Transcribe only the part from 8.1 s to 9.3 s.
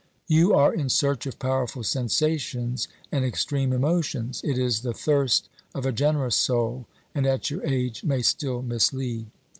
still mislead.